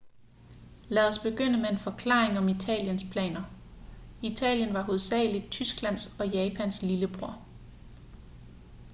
[0.89, 3.43] lad os begynde med en forklaring om italiens planer
[4.21, 7.47] italien var hovedsageligt tysklands og japans lillebror